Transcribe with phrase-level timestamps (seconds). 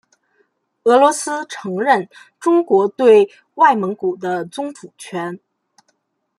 [0.85, 2.09] 俄罗斯承认
[2.39, 5.39] 中国对外蒙古的宗主权。